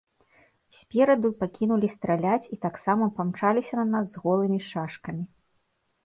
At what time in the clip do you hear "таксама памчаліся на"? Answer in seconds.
2.65-3.85